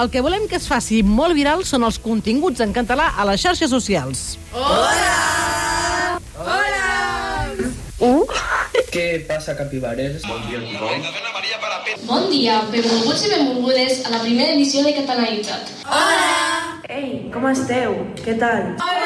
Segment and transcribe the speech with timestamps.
[0.00, 3.42] el que volem que es faci molt viral són els continguts en català a les
[3.42, 4.38] xarxes socials.
[8.94, 10.24] Què passa, capibares?
[12.08, 15.74] Bon dia, benvolguts i benvolgudes a la primera edició de Catalanitzat.
[16.90, 17.94] Ei, com esteu?
[18.24, 18.72] Què tal?
[18.80, 18.99] Bueno,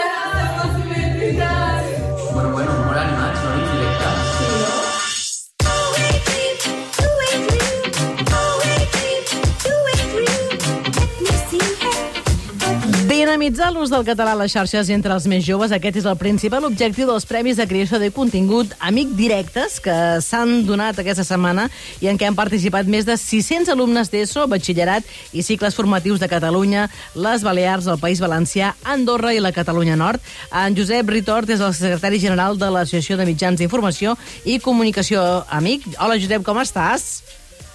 [13.34, 16.62] Dinamitzar l'ús del català a les xarxes entre els més joves, aquest és el principal
[16.68, 21.64] objectiu dels Premis de Creació de Contingut Amic Directes que s'han donat aquesta setmana
[21.98, 26.28] i en què han participat més de 600 alumnes d'ESO, batxillerat i cicles formatius de
[26.30, 26.84] Catalunya,
[27.18, 30.22] les Balears, el País Valencià, Andorra i la Catalunya Nord.
[30.54, 34.14] En Josep Ritort és el secretari general de l'Associació de Mitjans d'Informació
[34.46, 35.90] i Comunicació Amic.
[35.98, 37.24] Hola, Josep, com estàs?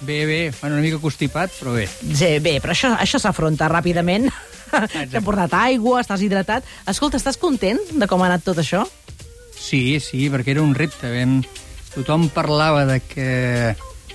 [0.00, 1.84] Bé, bé, bueno, una mica constipat, però bé.
[2.00, 4.30] Sí, bé, però això, això s'afronta ràpidament.
[5.10, 6.66] T'he portat aigua, estàs hidratat.
[6.90, 8.84] Escolta, estàs content de com ha anat tot això?
[9.56, 11.10] Sí, sí, perquè era un repte.
[11.12, 11.40] Vam...
[11.90, 13.30] Tothom parlava de que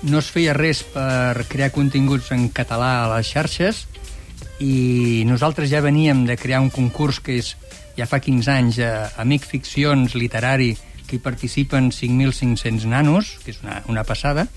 [0.07, 3.83] no es feia res per crear continguts en català a les xarxes
[4.63, 7.55] i nosaltres ja veníem de crear un concurs que és
[7.97, 10.73] ja fa 15 anys, eh, Amic Ficcions Literari,
[11.05, 14.47] que hi participen 5.500 nanos, que és una, una passada,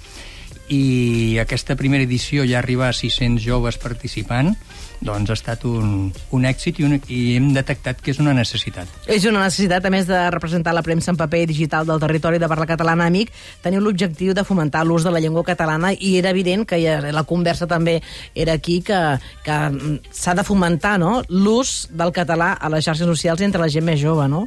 [0.68, 4.54] i aquesta primera edició ja arriba a 600 joves participant,
[5.00, 8.90] doncs ha estat un, un èxit i, un, i hem detectat que és una necessitat.
[9.06, 12.40] És una necessitat, a més de representar la premsa en paper i digital del territori
[12.42, 13.32] de parla catalana amic,
[13.62, 16.80] teniu l'objectiu de fomentar l'ús de la llengua catalana i era evident que
[17.12, 17.98] la conversa també
[18.34, 19.00] era aquí que,
[19.44, 21.22] que mm, s'ha de fomentar no?
[21.28, 24.46] l'ús del català a les xarxes socials entre la gent més jove, no?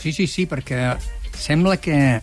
[0.00, 0.94] Sí, sí, sí, perquè
[1.38, 2.20] sembla que,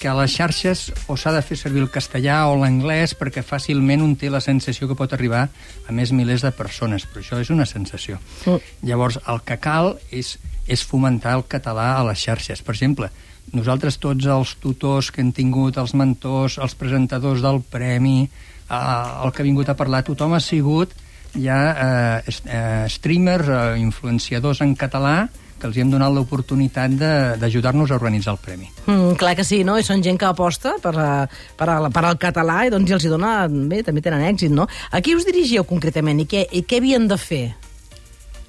[0.00, 4.00] que a les xarxes o s'ha de fer servir el castellà o l'anglès perquè fàcilment
[4.02, 7.52] un té la sensació que pot arribar a més milers de persones, però això és
[7.52, 8.16] una sensació.
[8.46, 8.72] Mm.
[8.88, 12.64] Llavors, el que cal és, és fomentar el català a les xarxes.
[12.64, 13.10] Per exemple,
[13.52, 19.36] nosaltres tots els tutors que hem tingut, els mentors, els presentadors del premi, eh, el
[19.36, 20.96] que ha vingut a parlar, tothom ha sigut
[21.34, 25.28] ja eh, est- eh, streamers, eh, influenciadors en català,
[25.60, 28.70] que els hi hem donat l'oportunitat de- d'ajudar-nos a organitzar el premi.
[28.86, 29.78] Mm, clar que sí, no?
[29.78, 33.04] I són gent que aposta per, a, per, a, per al català i doncs els
[33.04, 33.46] hi dona...
[33.48, 34.66] Bé, també tenen èxit, no?
[34.90, 37.44] A qui us dirigíeu concretament i què, i què havien de fer?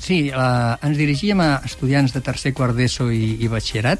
[0.02, 4.00] Sí, eh, ens dirigíem a estudiants de tercer, quart d'ESO i, i batxillerat,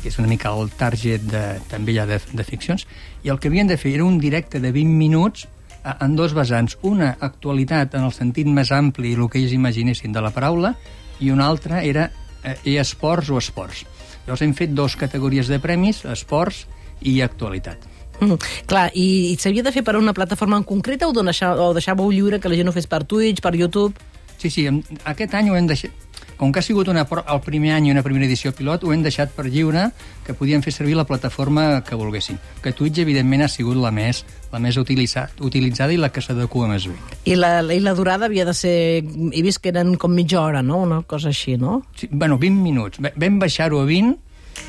[0.00, 2.86] que és una mica el target de, també ja de, de ficcions,
[3.24, 5.48] i el que havien de fer era un directe de 20 minuts eh,
[5.84, 6.78] en dos vessants.
[6.82, 10.74] Una, actualitat en el sentit més ampli, el que ells imaginessin de la paraula,
[11.20, 12.10] i una altra era
[12.42, 13.84] eh, esports o esports.
[14.24, 16.64] Llavors hem fet dos categories de premis, esports
[17.04, 17.90] i actualitat.
[18.20, 18.38] Mm,
[18.70, 22.12] clar, i, i s'havia de fer per una plataforma en concreta o, deixar, o deixàveu
[22.12, 23.92] lliure que la gent ho fes per Twitch, per YouTube?
[24.38, 24.68] Sí, sí,
[25.04, 26.03] aquest any ho hem deixat...
[26.36, 29.04] Com que ha sigut una, el primer any i una primera edició pilot, ho hem
[29.04, 29.88] deixat per lliure,
[30.26, 32.40] que podien fer servir la plataforma que volguessin.
[32.62, 36.68] Que Twitch, evidentment, ha sigut la més, la més utilitzada, utilitzada i la que s'adequa
[36.70, 36.98] més bé.
[37.30, 38.76] I la, I la durada havia de ser...
[39.04, 40.82] He vist que eren com mitja hora, no?
[40.82, 41.82] Una cosa així, no?
[41.98, 43.02] Sí, bueno, 20 minuts.
[43.14, 44.18] Vam baixar-ho a 20.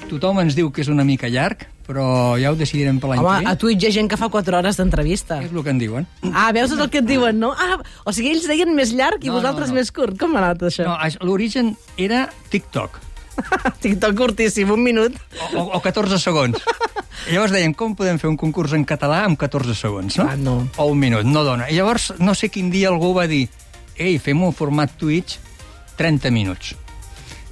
[0.09, 3.31] Tothom ens diu que és una mica llarg, però ja ho decidirem per l'any que
[3.33, 3.55] a ve.
[3.61, 5.39] Twitch hi ha gent que fa 4 hores d'entrevista.
[5.45, 6.07] És el que en diuen.
[6.33, 7.53] Ah, veus és el que et diuen, no?
[7.53, 9.79] Ah, o sigui, ells deien més llarg i No, no, vosaltres no.
[9.79, 10.17] més curt.
[10.19, 10.87] Com ha anat això?
[10.87, 10.97] No,
[11.27, 13.01] l'origen era TikTok.
[13.83, 15.17] TikTok curtíssim, un minut.
[15.41, 16.57] O, o, o 14 segons.
[17.27, 20.29] I llavors deien, com podem fer un concurs en català amb 14 segons, no?
[20.29, 20.57] Ah, no.
[20.77, 21.69] O un minut, no dona.
[21.69, 23.45] I llavors, no sé quin dia algú va dir
[23.95, 25.37] ei, fem un format Twitch
[25.99, 26.73] 30 minuts.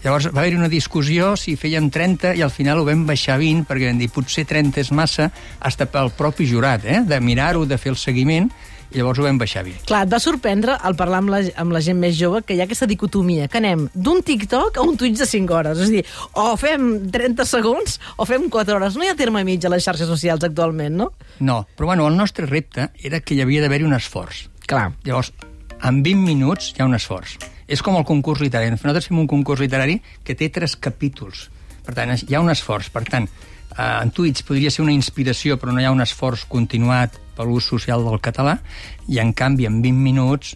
[0.04, 3.40] Llavors va haver-hi una discussió si fèiem 30 i al final ho vam baixar a
[3.40, 5.30] 20 perquè vam dir potser 30 és massa
[5.64, 7.00] hasta pel propi jurat, eh?
[7.08, 8.50] de mirar-ho, de fer el seguiment
[8.94, 9.86] i llavors ho vam baixar a 20.
[9.88, 12.60] Clar, et va sorprendre al parlar amb la, amb la gent més jove que hi
[12.62, 15.80] ha aquesta dicotomia, que anem d'un TikTok a un Twitch de 5 hores.
[15.80, 16.04] És a dir,
[16.36, 19.00] o fem 30 segons o fem 4 hores.
[19.00, 21.10] No hi ha terme mig a les xarxes socials actualment, no?
[21.40, 24.46] No, però bueno, el nostre repte era que hi havia d'haver-hi un esforç.
[24.68, 24.92] Clar.
[25.08, 25.34] Llavors,
[25.82, 27.40] en 20 minuts hi ha un esforç.
[27.68, 28.72] És com el concurs literari.
[28.74, 31.48] Nosaltres fem un concurs literari que té tres capítols.
[31.84, 32.90] Per tant, hi ha un esforç.
[32.94, 36.46] Per tant, eh, en Twitch podria ser una inspiració, però no hi ha un esforç
[36.50, 38.60] continuat per l'ús social del català,
[39.08, 40.56] i en canvi, en 20 minuts,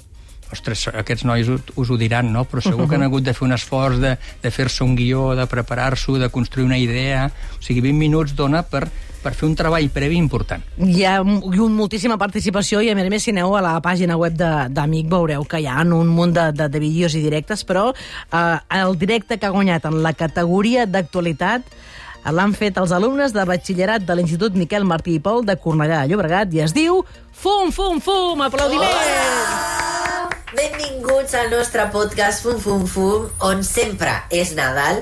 [0.53, 2.45] ostres, aquests nois us, us ho diran, no?
[2.47, 4.13] però segur que han hagut de fer un esforç de,
[4.43, 7.27] de fer-se un guió, de preparar-s'ho, de construir una idea...
[7.57, 8.85] O sigui, 20 minuts dona per,
[9.23, 10.61] per fer un treball previ important.
[10.77, 13.73] Hi ha hi ha moltíssima participació i a més a més si aneu a la
[13.83, 17.23] pàgina web de- d'Amic veureu que hi ha un munt de, de, de vídeos i
[17.25, 22.77] directes, però eh, el directe que ha guanyat en la categoria d'actualitat eh, l'han fet
[22.79, 26.63] els alumnes de batxillerat de l'Institut Miquel Martí i Pol de Cornellà de Llobregat i
[26.63, 27.03] es diu
[27.37, 29.66] Fum, fum, fum, aplaudiments!
[30.55, 35.01] Benvinguts al nostre podcast Fum Fum Fum, on sempre és Nadal,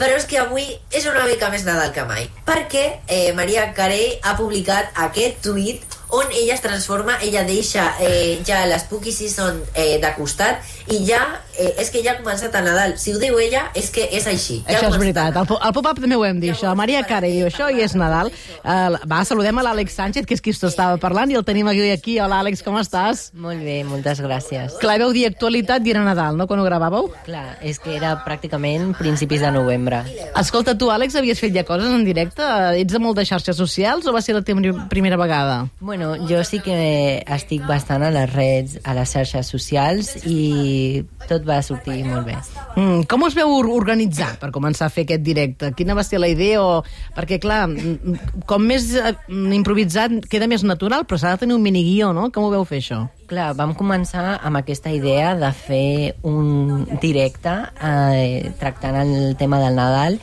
[0.00, 0.64] però és que avui
[0.94, 5.84] és una mica més Nadal que mai, perquè eh, Maria Carey ha publicat aquest tuit
[6.08, 10.64] on ella es transforma, ella deixa eh, ja l'Spooky Season eh, de costat
[10.94, 11.20] i ja,
[11.58, 12.94] eh, és que ja ha començat el Nadal.
[12.98, 14.60] Si ho diu ella, és que és així.
[14.68, 15.34] Ja Això és veritat.
[15.36, 16.74] el Al, al pop-up també ho hem dit, això.
[16.78, 18.30] Maria Carey diu això i és Nadal.
[18.62, 21.90] Uh, va, saludem a l'Àlex Sánchez, que és qui estava parlant, i el tenim avui
[21.90, 22.18] aquí.
[22.20, 23.30] Hola, Àlex, com estàs?
[23.34, 24.78] Molt bé, moltes gràcies.
[24.80, 27.10] Clar, veu dir actualitat i era Nadal, no?, quan ho gravàveu?
[27.26, 30.02] Clar, és que era pràcticament principis de novembre.
[30.38, 32.44] Escolta, tu, Àlex, havies fet ja coses en directe?
[32.78, 35.66] Ets de molt de xarxes socials o va ser la teva pri- primera vegada?
[35.80, 41.44] Bueno, jo sí que estic bastant a les redes, a les xarxes socials i tot
[41.48, 42.36] va sortir molt bé.
[42.76, 45.72] Mm, com us veu or- organitzar per començar a fer aquest directe?
[45.76, 46.60] Quina va ser la idea?
[46.62, 46.82] O...
[47.16, 49.14] Perquè, clar, mm, com més eh,
[49.56, 52.28] improvisat queda més natural, però s'ha de tenir un miniguió, no?
[52.34, 53.06] Com ho veu fer, això?
[53.28, 59.76] Clar, vam començar amb aquesta idea de fer un directe eh, tractant el tema del
[59.76, 60.16] Nadal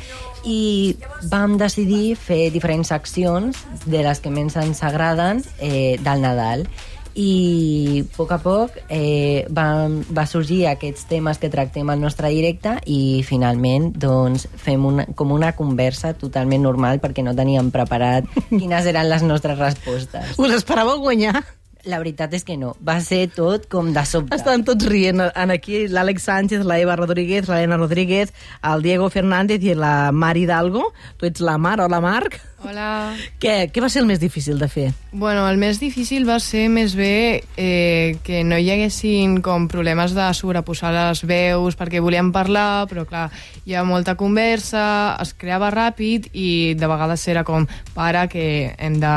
[0.45, 0.95] i
[1.29, 6.65] vam decidir fer diferents accions de les que més ens agraden eh, del Nadal
[7.15, 12.29] i a poc a poc eh, va, va sorgir aquests temes que tractem al nostre
[12.33, 18.27] directe i finalment doncs, fem una, com una conversa totalment normal perquè no teníem preparat
[18.51, 20.35] quines eren les nostres respostes.
[20.37, 21.39] Us esperàveu guanyar?
[21.85, 22.73] La veritat és que no.
[22.81, 24.33] Va ser tot com de sobte.
[24.35, 25.21] Estan tots rient.
[25.21, 28.33] En aquí l'Àlex Sánchez, la Eva Rodríguez, l'Helena Rodríguez,
[28.65, 30.89] el Diego Fernández i la Mar Hidalgo.
[31.19, 32.41] Tu ets la Mar, hola Marc.
[32.65, 33.13] Hola.
[33.37, 34.87] Què, què va ser el més difícil de fer?
[35.11, 40.15] Bueno, el més difícil va ser més bé eh, que no hi haguessin com problemes
[40.17, 43.27] de sobreposar les veus perquè volíem parlar, però clar,
[43.69, 44.87] hi ha molta conversa,
[45.21, 46.49] es creava ràpid i
[46.79, 49.15] de vegades era com, para, que hem de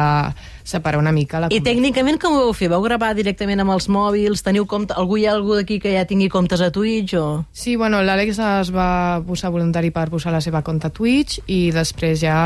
[0.68, 2.68] separar una mica la I tècnicament com ho vau fer?
[2.72, 4.44] Vau gravar directament amb els mòbils?
[4.44, 4.96] Teniu compte...
[4.98, 7.26] Algú hi ha algú d'aquí que ja tingui comptes a Twitch o...?
[7.52, 8.90] Sí, bueno, l'Àlex es va
[9.26, 12.40] posar voluntari per posar la seva compte a Twitch i després ja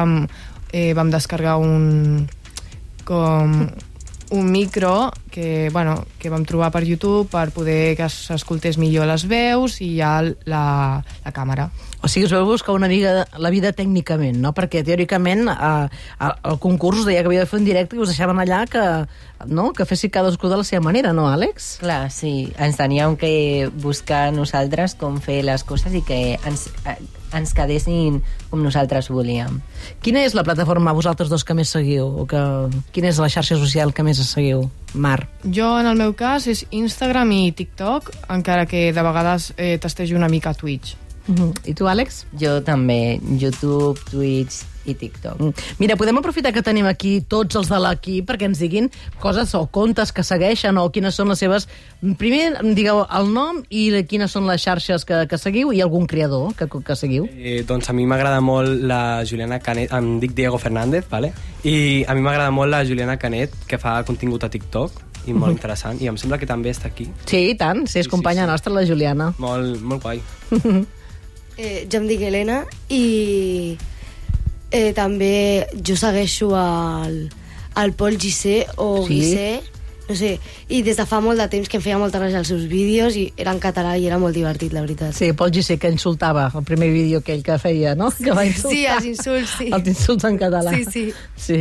[0.72, 2.28] eh, vam descarregar un
[3.04, 3.66] com
[4.32, 9.26] un micro que, bueno, que vam trobar per YouTube per poder que s'escoltés millor les
[9.28, 10.64] veus i ja la,
[11.04, 11.68] la càmera.
[12.02, 14.54] O sigui, us vau buscar una mica la vida tècnicament, no?
[14.56, 18.10] Perquè, teòricament, eh, el concurs us deia que havia de fer un directe i us
[18.10, 18.84] deixaven allà que,
[19.46, 19.70] no?
[19.76, 21.76] que fessi cadascú de la seva manera, no, Àlex?
[21.84, 22.50] Clar, sí.
[22.56, 26.96] Ens teníem que buscar nosaltres com fer les coses i que ens, eh,
[27.36, 28.20] ens quedessin
[28.50, 29.60] com nosaltres volíem.
[30.02, 32.06] Quina és la plataforma vosaltres dos que més seguiu?
[32.22, 32.42] O que,
[32.92, 34.68] quina és la xarxa social que més seguiu?
[34.94, 35.28] Mar.
[35.44, 40.18] Jo, en el meu cas, és Instagram i TikTok, encara que de vegades eh, testejo
[40.20, 40.96] una mica Twitch.
[41.28, 41.52] Uh -huh.
[41.64, 42.24] I tu, Àlex?
[42.40, 45.38] Jo també, YouTube, Twitch i TikTok.
[45.38, 45.52] Mm.
[45.78, 48.90] Mira, podem aprofitar que tenim aquí tots els de l'equip perquè ens diguin
[49.20, 51.68] coses o contes que segueixen o quines són les seves...
[52.18, 56.54] Primer, digueu el nom i quines són les xarxes que, que seguiu i algun creador
[56.58, 57.28] que, que seguiu.
[57.30, 61.32] Eh, doncs a mi m'agrada molt la Juliana Canet, em dic Diego Fernández, vale?
[61.62, 64.90] i a mi m'agrada molt la Juliana Canet, que fa contingut a TikTok,
[65.26, 67.06] i molt interessant, i em sembla que també està aquí.
[67.30, 68.50] Sí, i tant, sí, és companya sí, sí.
[68.50, 69.30] nostra, la Juliana.
[69.38, 70.18] Molt, molt guai.
[71.56, 73.76] eh, jo em dic Helena i
[74.70, 77.28] eh, també jo segueixo el,
[77.82, 79.14] el Pol Gissé o Sí?
[79.20, 79.62] Guissé,
[80.08, 80.32] no sé,
[80.68, 83.14] i des de fa molt de temps que em feia molta gràcia els seus vídeos
[83.16, 85.14] i era en català i era molt divertit, la veritat.
[85.16, 88.10] Sí, Pol Gissé, que insultava el primer vídeo aquell que feia, no?
[88.16, 88.74] Que va insultar.
[88.74, 89.70] Sí, els insults, sí.
[89.72, 90.74] Els insults en català.
[90.74, 91.04] Sí, sí.
[91.36, 91.60] Sí.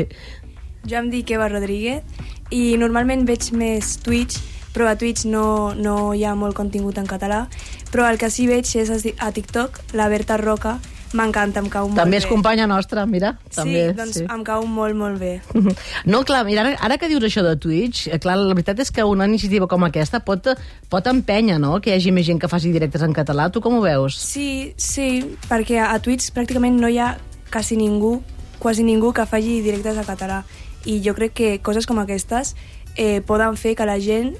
[0.90, 2.02] Jo em dic Eva Rodríguez
[2.50, 4.40] i normalment veig més Twitch,
[4.74, 7.46] però a Twitch no, no hi ha molt contingut en català,
[7.92, 10.80] però el que sí veig és a TikTok, la Berta Roca,
[11.14, 12.22] m'encanta, em cau molt També bé.
[12.24, 13.34] és companya nostra, mira.
[13.54, 15.42] també, sí, doncs em cau molt, molt bé.
[16.06, 18.92] No, clar, mira, ara, ara que dius això de Twitch, eh, clar, la veritat és
[18.92, 20.48] que una iniciativa com aquesta pot,
[20.90, 23.50] pot empènyer, no?, que hi hagi més gent que faci directes en català.
[23.52, 24.18] Tu com ho veus?
[24.18, 27.18] Sí, sí, perquè a Twitch pràcticament no hi ha
[27.52, 28.22] quasi ningú,
[28.60, 30.44] quasi ningú que faci directes en català.
[30.86, 32.56] I jo crec que coses com aquestes
[32.96, 34.34] eh, poden fer que la gent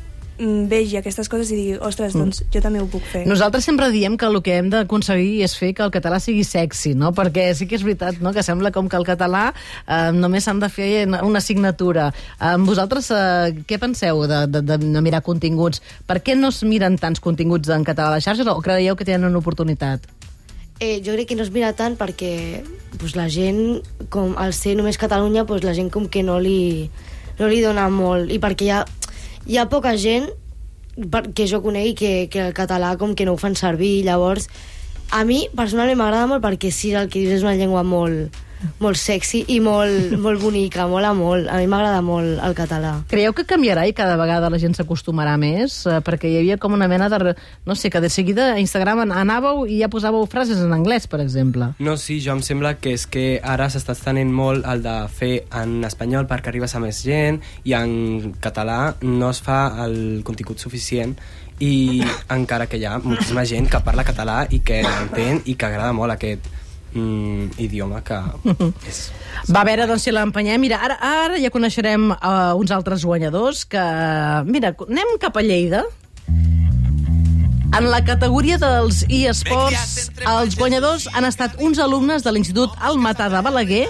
[0.70, 3.24] vegi aquestes coses i digui, ostres, doncs jo també ho puc fer.
[3.30, 6.96] Nosaltres sempre diem que el que hem d'aconseguir és fer que el català sigui sexy,
[6.98, 7.14] no?
[7.18, 10.62] Perquè sí que és veritat, no?, que sembla com que el català eh, només s'han
[10.64, 12.10] de fer una assignatura.
[12.40, 15.84] Eh, vosaltres eh, què penseu de, de, de no mirar continguts?
[16.08, 19.08] Per què no es miren tants continguts en català a les xarxes o creieu que
[19.08, 20.10] tenen una oportunitat?
[20.82, 22.64] Eh, jo crec que no es mira tant perquè
[22.98, 26.90] pues, la gent, com al ser només Catalunya, pues, la gent com que no li,
[27.38, 28.34] no li dona molt.
[28.34, 28.80] I perquè hi ha,
[29.48, 30.30] hi ha poca gent
[31.34, 34.04] que jo conegui que, que el català com que no ho fan servir.
[34.06, 34.50] Llavors,
[35.12, 38.36] a mi personalment m'agrada molt perquè sí, el que dius és una llengua molt,
[38.80, 41.48] molt sexy i molt, molt bonica, mola molt.
[41.50, 42.94] A mi m'agrada molt el català.
[43.10, 45.82] Creieu que canviarà i cada vegada la gent s'acostumarà més?
[45.90, 47.36] Eh, perquè hi havia com una mena de...
[47.66, 51.08] No sé, que de seguida a Instagram an- anàveu i ja posàveu frases en anglès,
[51.08, 51.72] per exemple.
[51.80, 55.34] No, sí, jo em sembla que és que ara s'està estenent molt el de fer
[55.62, 60.60] en espanyol perquè arribes a més gent i en català no es fa el contingut
[60.60, 61.16] suficient
[61.62, 62.02] i
[62.34, 65.94] encara que hi ha moltíssima gent que parla català i que l'entén i que agrada
[65.94, 66.48] molt aquest
[66.94, 68.20] mm, idioma que
[68.88, 69.02] és...
[69.48, 70.62] Va, a veure, doncs, si l'empenyem.
[70.62, 73.82] Mira, ara, ara ja coneixerem uh, uns altres guanyadors que...
[74.48, 75.86] Mira, anem cap a Lleida.
[77.72, 83.40] En la categoria dels eSports, els guanyadors han estat uns alumnes de l'Institut Almatà de
[83.46, 83.86] Balaguer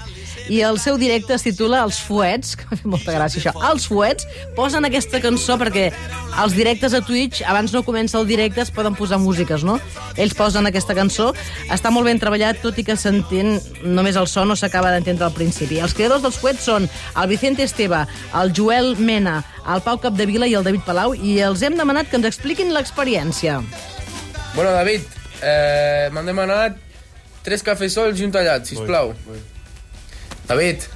[0.49, 3.85] i el seu directe es titula Els Fuets, que m'ha fet molta gràcia això, Els
[3.89, 5.89] Fuets, posen aquesta cançó perquè
[6.41, 9.77] als directes a Twitch, abans no comença el directe, es poden posar músiques, no?
[10.15, 11.31] Ells posen aquesta cançó,
[11.71, 15.35] està molt ben treballat, tot i que s'entén només el so, no s'acaba d'entendre al
[15.35, 15.81] principi.
[15.83, 18.05] Els creadors dels Fuets són el Vicente Esteve,
[18.41, 22.19] el Joel Mena, el Pau Capdevila i el David Palau, i els hem demanat que
[22.19, 23.59] ens expliquin l'experiència.
[24.55, 25.07] Bueno, David,
[25.41, 26.77] eh, m'han demanat
[27.45, 29.13] tres cafesols i un tallat, sisplau.
[30.51, 30.89] David.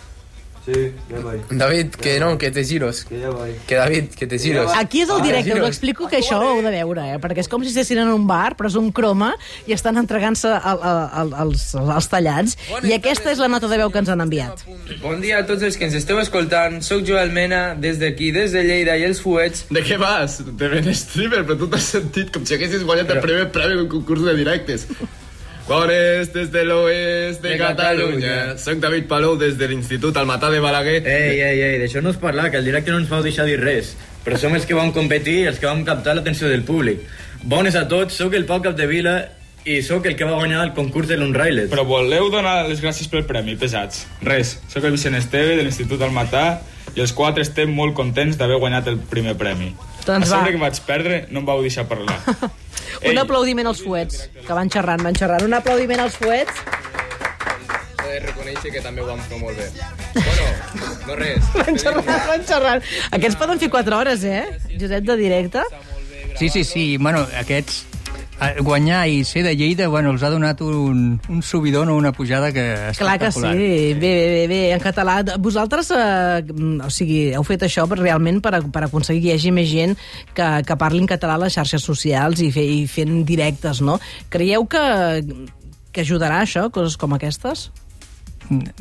[0.66, 0.74] Sí,
[1.12, 1.38] ya voy.
[1.52, 3.04] David, que no, que te giros.
[3.06, 3.52] Que ya voy.
[3.68, 4.72] Que David, que te giros.
[4.74, 7.20] Aquí és el Ah, directe, us explico que això ho heu de veure, eh?
[7.22, 9.28] perquè és com si estessin en un bar, però és un croma,
[9.70, 13.78] i estan entregant-se el, el, el, els, els tallats, i aquesta és la nota de
[13.78, 14.64] veu que ens han enviat.
[15.04, 16.80] Bon dia a tots els que ens esteu escoltant.
[16.82, 19.68] Soc Joel Mena, des d'aquí, des de Lleida i els Fuets.
[19.70, 20.40] De què vas?
[20.50, 23.86] De ben streamer, però tu t'has sentit com si haguessis guanyat el primer premi en
[23.86, 24.88] un concurs de directes.
[25.66, 28.28] Quores des de l'oest de, De Catalunya.
[28.30, 28.58] Catalunya.
[28.62, 31.00] Soc David Palou des de l'Institut Almatà de Balaguer.
[31.10, 33.58] Ei, ei, ei, d'això no us parla, que el directe no ens vau deixar dir
[33.58, 33.96] res.
[34.22, 37.02] Però som els que vam competir i els que vam captar l'atenció del públic.
[37.42, 39.16] Bones a tots, sóc el Pau Capdevila
[39.66, 41.74] i sóc el que va guanyar el concurs de l'Unrailed.
[41.74, 44.06] Però voleu donar les gràcies pel premi, pesats?
[44.22, 46.46] Res, sóc el Vicent Esteve de l'Institut Almatà
[46.96, 49.74] i els quatre estem molt contents d'haver guanyat el primer premi.
[50.06, 50.52] Doncs a sobre va.
[50.54, 52.18] que vaig perdre, no em vau deixar parlar.
[53.10, 55.44] Un aplaudiment als fuets, que van xerrant, van xerrant.
[55.44, 56.62] Un aplaudiment als fuets.
[58.06, 59.68] He de reconèixer que també ho vam fer molt bé.
[60.16, 60.46] Bueno,
[61.10, 61.50] no res.
[61.60, 62.86] Van xerrant, van xerrant.
[63.18, 64.46] Aquests poden fer 4 hores, eh?
[64.80, 65.66] Josep, de directe.
[66.40, 66.86] Sí, sí, sí.
[66.98, 67.84] Bueno, aquests
[68.60, 72.52] guanyar i ser de Lleida, bueno, els ha donat un, un subidon o una pujada
[72.52, 72.66] que
[72.98, 75.22] Clar que sí, bé, bé, bé, bé, en català.
[75.40, 76.44] Vosaltres, eh,
[76.84, 79.96] o sigui, heu fet això per, realment per, per aconseguir que hi hagi més gent
[80.36, 84.00] que, que parli en català a les xarxes socials i, fe, i fent directes, no?
[84.34, 84.84] Creieu que,
[85.96, 87.70] que ajudarà això, coses com aquestes?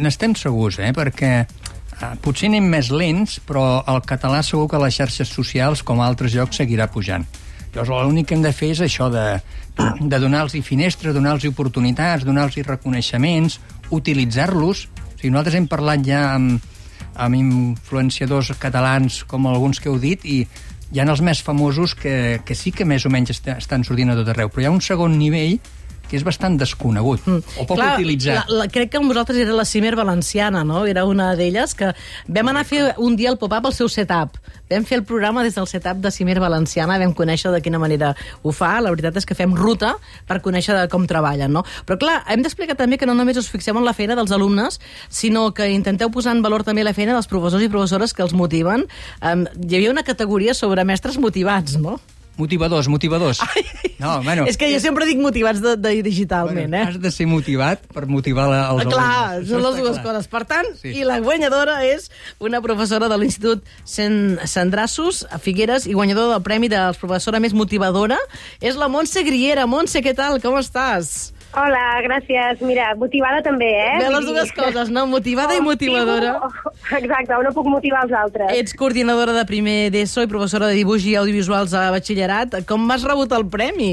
[0.03, 0.91] N'estem segurs, eh?
[0.97, 5.87] perquè eh, potser anem més lents, però el català segur que a les xarxes socials,
[5.87, 7.25] com a altres llocs, seguirà pujant.
[7.75, 9.25] Llavors, l'únic que hem de fer és això de,
[10.01, 13.59] de donar-los finestres, donar-los oportunitats, donar-los reconeixements,
[13.91, 14.85] utilitzar-los.
[14.87, 16.63] O sigui, nosaltres hem parlat ja amb,
[17.15, 20.45] amb influenciadors catalans, com alguns que heu dit, i
[20.95, 24.13] hi ha els més famosos que, que sí que més o menys est estan sortint
[24.13, 25.59] a tot arreu, però hi ha un segon nivell
[26.15, 27.59] que és bastant desconegut, mm.
[27.59, 28.47] o poc Clar, utilitzat.
[28.47, 30.85] La, la, crec que amb vosaltres era la Cimer Valenciana, no?
[30.87, 31.91] Era una d'elles que
[32.29, 34.39] vam anar a fer un dia el pop-up al seu setup.
[34.71, 38.15] Vam fer el programa des del setup de Cimer Valenciana, vam conèixer de quina manera
[38.43, 38.77] ho fa.
[38.85, 39.95] La veritat és que fem ruta
[40.29, 41.65] per conèixer de com treballen, no?
[41.89, 44.79] Però clar, hem d'explicar també que no només us fixeu en la feina dels alumnes,
[45.11, 48.37] sinó que intenteu posar en valor també la feina dels professors i professores que els
[48.39, 48.87] motiven.
[49.21, 51.99] Um, hi havia una categoria sobre mestres motivats, no?
[52.37, 53.39] Motivadors, motivadors.
[53.99, 56.89] No, bueno, és que jo sempre dic motivats de, de digitalment, bueno, eh?
[56.91, 59.05] Has de ser motivat per motivar la, els Clar,
[59.37, 59.49] alumnes.
[59.53, 60.05] són les dues clar.
[60.09, 60.27] coses.
[60.33, 60.91] Per tant, Sí.
[60.99, 62.11] i la guanyadora és
[62.43, 67.39] una professora de l'Institut Sant Sandrassos, a Figueres, i guanyadora del Premi de la professora
[67.41, 68.19] més motivadora,
[68.61, 69.67] és la Montse Griera.
[69.71, 70.41] Montse, què tal?
[70.43, 71.31] Com estàs?
[71.55, 72.63] Hola, gràcies.
[72.67, 73.99] Mira, motivada també, eh?
[74.01, 75.05] Bé, les dues coses, no?
[75.07, 76.35] Motivada i motivadora.
[76.99, 78.51] Exacte, no puc motivar els altres.
[78.59, 82.59] Ets coordinadora de primer d'ESO i professora de dibuix i audiovisuals a batxillerat.
[82.67, 83.93] Com has rebut el premi?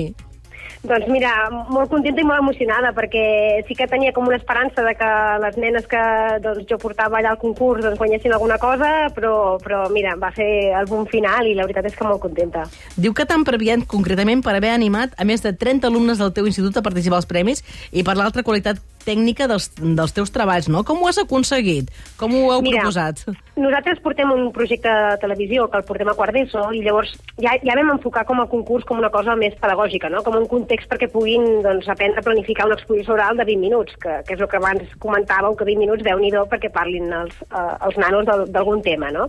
[0.82, 1.30] Doncs mira,
[1.70, 5.10] molt contenta i molt emocionada perquè sí que tenia com una esperança de que
[5.44, 6.02] les nenes que
[6.42, 10.48] doncs, jo portava allà al concurs doncs, guanyessin alguna cosa, però, però mira, va ser
[10.74, 12.66] el bon final i la veritat és que molt contenta.
[12.98, 16.50] Diu que t'han premiat concretament per haver animat a més de 30 alumnes del teu
[16.50, 17.62] institut a participar als premis
[17.92, 20.84] i per l'altra qualitat tècnica dels, dels teus treballs, no?
[20.88, 21.92] Com ho has aconseguit?
[22.20, 23.24] Com ho heu Mira, proposat?
[23.60, 27.56] Nosaltres portem un projecte de televisió que el portem a quart d'ESO i llavors ja,
[27.64, 30.24] ja vam enfocar com a concurs com una cosa més pedagògica, no?
[30.26, 33.98] com un context perquè puguin doncs, aprendre a planificar una exposició oral de 20 minuts,
[34.02, 37.36] que, que és el que abans comentàveu, que 20 minuts, déu nhi perquè parlin els,
[37.52, 39.12] eh, els nanos d'algun tema.
[39.12, 39.28] No?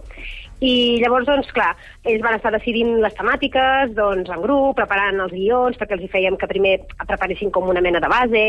[0.62, 1.72] I llavors, doncs, clar,
[2.06, 6.10] ells van estar decidint les temàtiques, doncs, en grup, preparant els guions, perquè els hi
[6.12, 8.44] fèiem que primer preparessin com una mena de base,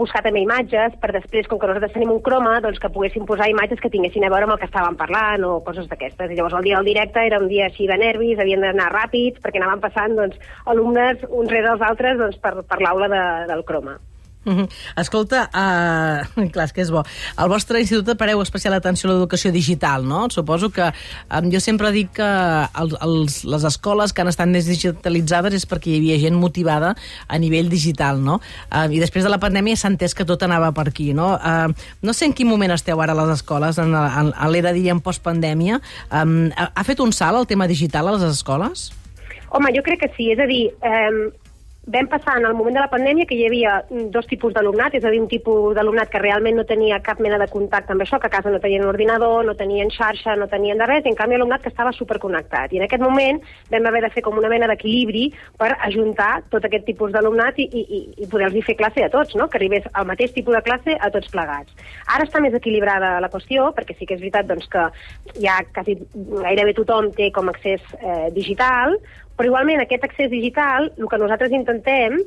[0.00, 3.50] buscar també imatges, per després, com que nosaltres tenim un croma, doncs que poguessin posar
[3.52, 6.32] imatges que tinguessin a veure amb el que estàvem parlant o coses d'aquestes.
[6.32, 9.44] I llavors el dia del directe era un dia així de nervis, havien d'anar ràpids,
[9.44, 13.68] perquè anaven passant doncs, alumnes uns rere els altres doncs, per, per l'aula de, del
[13.68, 14.00] croma.
[14.48, 14.68] Mhm.
[14.96, 17.02] Escolta, uh, clar, és que és bo.
[17.36, 20.24] Al vostre institut pareu especial atenció a l'educació digital, no?
[20.32, 22.28] Suposo que um, jo sempre dic que
[22.80, 26.94] els, els, les escoles que han estat més digitalitzades és perquè hi havia gent motivada
[27.28, 28.38] a nivell digital, no?
[28.72, 31.34] Uh, I després de la pandèmia s'ha entès que tot anava per aquí, no?
[31.36, 31.68] Uh,
[32.00, 35.02] no sé en quin moment esteu ara a les escoles, en, en, en l'era, diríem,
[35.04, 35.82] postpandèmia.
[36.08, 38.88] Um, ha, ha fet un salt el tema digital a les escoles?
[39.52, 41.28] Home, jo crec que sí, és a dir, eh,
[41.88, 43.78] vam passar en el moment de la pandèmia que hi havia
[44.12, 47.38] dos tipus d'alumnat, és a dir, un tipus d'alumnat que realment no tenia cap mena
[47.40, 50.78] de contacte amb això, que a casa no tenien ordinador, no tenien xarxa, no tenien
[50.78, 52.72] de res, i en canvi alumnat que estava superconnectat.
[52.72, 53.40] I en aquest moment
[53.72, 57.68] vam haver de fer com una mena d'equilibri per ajuntar tot aquest tipus d'alumnat i,
[57.72, 59.48] i, i poder-los fer classe a tots, no?
[59.48, 61.72] que arribés al mateix tipus de classe a tots plegats.
[62.14, 64.84] Ara està més equilibrada la qüestió, perquè sí que és veritat doncs, que
[65.40, 68.98] ja quasi gairebé tothom té com accés eh, digital,
[69.38, 72.18] però igualment aquest accés digital, el que nosaltres intentem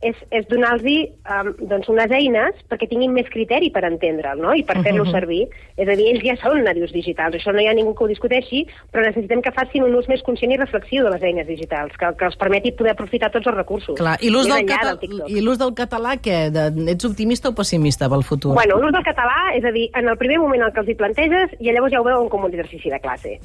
[0.00, 4.54] és, és donar-los um, doncs unes eines perquè tinguin més criteri per entendre'l no?
[4.54, 5.10] i per fer-lo Mhm.
[5.10, 5.48] servir.
[5.76, 8.08] És a dir, ells ja són nadius digitals, això no hi ha ningú que ho
[8.08, 11.96] discuteixi, però necessitem que facin un ús més conscient i reflexiu de les eines digitals,
[11.98, 13.96] que, que els permeti poder aprofitar tots els recursos.
[13.98, 16.50] Clar, i l'ús del, enllà cata del i l'ús del català, què?
[16.50, 18.54] De, ets optimista o pessimista pel futur?
[18.54, 20.98] Bueno, l'ús del català, és a dir, en el primer moment en què els hi
[20.98, 23.38] planteges, i llavors ja ho veuen com un exercici de classe.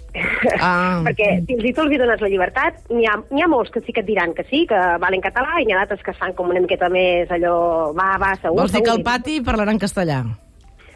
[0.60, 1.02] Ah.
[1.08, 3.94] Perquè fins i tot els hi dones la llibertat, n'hi ha, ha molts que sí
[3.94, 6.34] que et diran que sí, que valen català, i n'hi ha d'altres que es fan
[6.34, 9.00] com una miqueta més allò, va, va, segur, Vols dir que segur.
[9.00, 10.24] al pati parlaran castellà?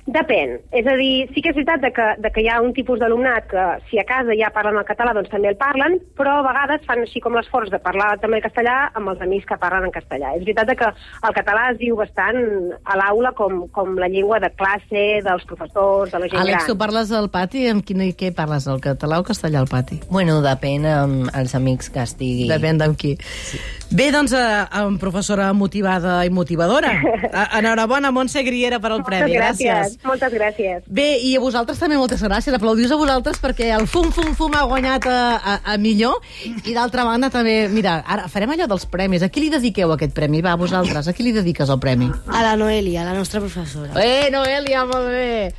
[0.07, 0.53] Depèn.
[0.71, 2.99] És a dir, sí que és veritat de que, de que hi ha un tipus
[3.01, 6.45] d'alumnat que si a casa ja parlen el català, doncs també el parlen, però a
[6.45, 9.89] vegades fan així com l'esforç de parlar també el castellà amb els amics que parlen
[9.89, 10.31] en castellà.
[10.37, 12.39] És veritat de que el català es diu bastant
[12.87, 16.67] a l'aula com, com la llengua de classe, dels professors, de la gent Àlex, gran.
[16.71, 17.65] tu parles al pati?
[17.67, 19.99] Amb quin, què parles, el català o castellà al pati?
[20.09, 22.47] Bueno, depèn amb els amics que estigui.
[22.47, 23.17] Depèn d'amb qui.
[23.19, 23.59] Sí.
[23.91, 26.95] Bé, doncs, eh, amb professora motivada i motivadora.
[27.33, 29.35] A- Enhorabona, Montse Griera, per al premi.
[29.35, 29.67] Gràcies.
[29.67, 29.96] Gràcies.
[30.05, 30.83] Moltes gràcies.
[30.87, 32.53] Bé, i a vosaltres també moltes gràcies.
[32.55, 36.21] Aplaudius a vosaltres perquè el Fum Fum Fum ha guanyat a, a, a millor.
[36.65, 39.25] I d'altra banda també, mira, ara farem allò dels premis.
[39.25, 40.43] A qui li dediqueu aquest premi?
[40.45, 42.11] Va, vosaltres, a qui li dediques el premi?
[42.27, 43.93] A la Noelia, la nostra professora.
[44.03, 45.53] Eh, Noelia, molt bé.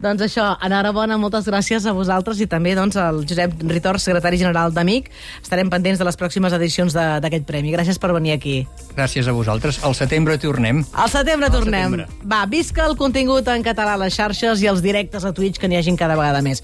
[0.00, 4.72] Doncs això, enhorabona, moltes gràcies a vosaltres i també doncs, al Josep Ritor, secretari general
[4.72, 5.10] d'AMIC.
[5.42, 7.68] Estarem pendents de les pròximes edicions d'aquest premi.
[7.74, 8.54] Gràcies per venir aquí.
[8.96, 9.82] Gràcies a vosaltres.
[9.84, 10.80] Al setembre tornem.
[10.96, 11.98] Al setembre Al tornem.
[11.98, 12.06] setembre.
[12.24, 15.68] Va, visca el contingut en català a les xarxes i els directes a Twitch que
[15.68, 16.62] n'hi hagin cada vegada més.